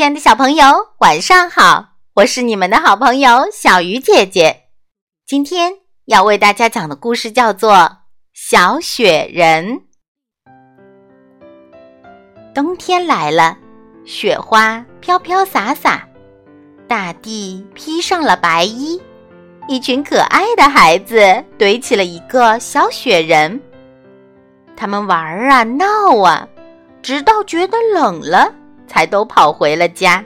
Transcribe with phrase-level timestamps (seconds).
[0.00, 0.64] 亲爱的小朋友，
[1.00, 1.88] 晚上好！
[2.14, 4.62] 我是你们的好朋友小鱼姐姐。
[5.26, 5.74] 今天
[6.06, 7.74] 要为大家讲的故事叫做
[8.32, 9.66] 《小雪人》。
[12.54, 13.58] 冬天来了，
[14.06, 16.08] 雪花飘飘洒洒，
[16.88, 18.98] 大地披上了白衣，
[19.68, 23.60] 一群可爱的孩子堆起了一个小雪人。
[24.74, 26.48] 他们玩啊闹啊，
[27.02, 28.54] 直到觉得冷了。
[28.90, 30.24] 才都跑回了家。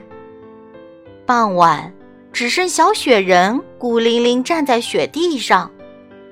[1.23, 1.93] 傍晚，
[2.33, 5.69] 只剩小雪人孤零零站在雪地上，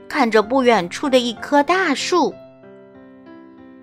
[0.10, 2.34] 看着不远处的一棵大树。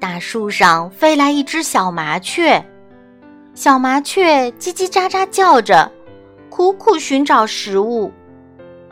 [0.01, 2.61] 大树上飞来一只小麻雀，
[3.55, 5.89] 小麻雀叽叽喳喳叫着，
[6.49, 8.11] 苦苦寻找食物。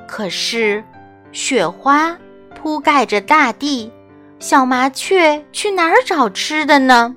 [0.07, 0.85] 可是，
[1.33, 2.17] 雪花
[2.55, 3.91] 铺盖着大地，
[4.39, 7.17] 小麻雀去哪儿找吃的呢？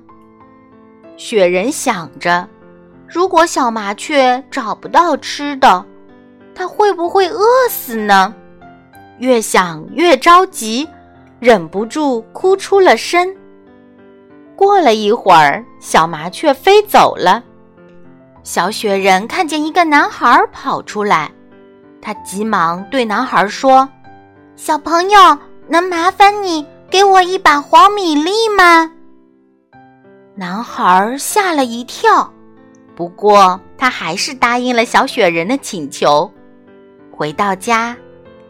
[1.22, 2.48] 雪人想着，
[3.06, 5.86] 如果小麻雀找不到吃的，
[6.52, 8.34] 它会不会饿死呢？
[9.18, 10.88] 越想越着急，
[11.38, 13.32] 忍不住哭出了声。
[14.56, 17.40] 过了一会儿，小麻雀飞走了。
[18.42, 21.30] 小雪人看见一个男孩跑出来，
[22.00, 23.88] 他急忙对男孩说
[24.56, 28.90] ：“小朋友，能麻烦你给我一把黄米粒吗？”
[30.34, 32.32] 男孩吓了一跳，
[32.96, 36.30] 不过他还是答应了小雪人的请求。
[37.10, 37.94] 回到家，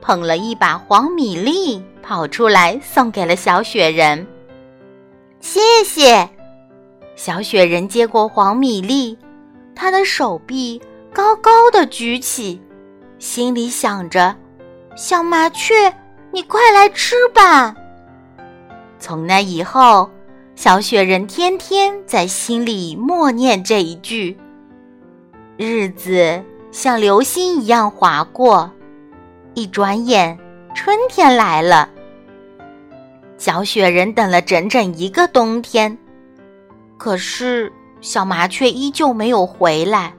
[0.00, 4.24] 捧了一把黄米粒，跑出来送给了小雪人。
[5.40, 6.28] 谢谢，
[7.16, 9.18] 小雪人接过黄米粒，
[9.74, 10.80] 他的手臂
[11.12, 12.62] 高高的举起，
[13.18, 14.32] 心里想着
[14.94, 15.92] ：“小麻雀，
[16.30, 17.74] 你快来吃吧。”
[19.00, 20.08] 从那以后。
[20.54, 24.36] 小雪人天天在心里默念这一句。
[25.56, 28.70] 日子像流星一样划过，
[29.54, 30.38] 一转眼
[30.74, 31.88] 春天来了。
[33.38, 35.96] 小雪人等了整整一个冬天，
[36.96, 40.14] 可是小麻雀依旧没有回来。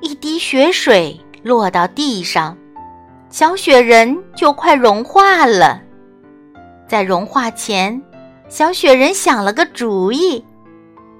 [0.00, 2.56] 一滴雪水落到地上，
[3.28, 5.82] 小雪人就快融化了。
[6.86, 8.00] 在融化前。
[8.50, 10.44] 小雪人想了个主意，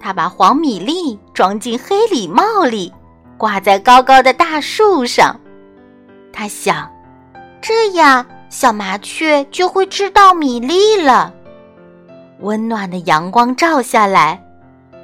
[0.01, 2.93] 他把黄米粒装进黑礼帽里，
[3.39, 5.41] 挂在高高的大树上。
[6.33, 6.91] 他想，
[7.63, 11.33] 这样小麻雀就会吃到米粒了。
[12.41, 14.45] 温暖的阳光照下来，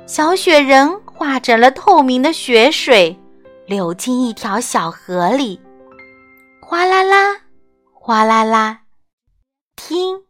[0.04, 3.16] 小雪人化成了透明的雪水，
[3.66, 5.60] 流进一条小河里，
[6.60, 7.36] 哗啦啦，
[7.94, 8.81] 哗啦啦，
[9.76, 10.25] 听。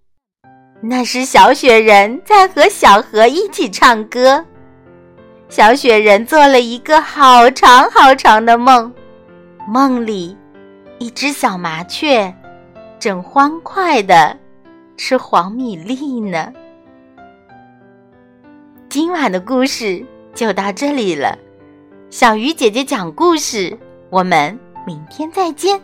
[0.80, 4.44] 那是小雪人在和小河一起唱歌。
[5.48, 8.92] 小雪人做了一个好长好长的梦，
[9.68, 10.36] 梦里，
[10.98, 12.32] 一只小麻雀
[12.98, 14.36] 正欢快的
[14.96, 16.52] 吃黄米粒呢。
[18.88, 20.04] 今晚的故事
[20.34, 21.38] 就到这里了，
[22.10, 23.78] 小鱼姐姐讲故事，
[24.10, 25.80] 我们明天再见。